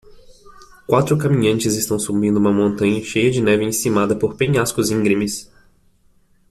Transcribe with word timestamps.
Quatro 0.87 1.15
caminhantes 1.15 1.75
estão 1.75 1.99
subindo 1.99 2.37
uma 2.37 2.51
montanha 2.51 3.03
cheia 3.03 3.29
de 3.29 3.39
neve 3.39 3.63
encimada 3.63 4.15
por 4.15 4.35
penhascos 4.35 4.89
íngremes. 4.89 5.51